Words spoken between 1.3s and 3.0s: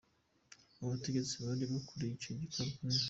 bari bakuriye icyo gikorwa ni: